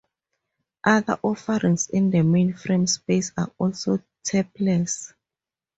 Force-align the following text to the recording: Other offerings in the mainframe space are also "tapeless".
Other 0.83 1.19
offerings 1.21 1.87
in 1.91 2.09
the 2.09 2.17
mainframe 2.21 2.89
space 2.89 3.31
are 3.37 3.51
also 3.59 4.01
"tapeless". 4.23 5.13